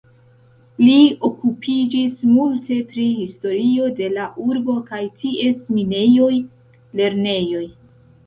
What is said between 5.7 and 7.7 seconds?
minejoj, lernejoj.